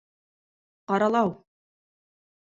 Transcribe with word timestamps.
Ҡаралау! 0.91 1.31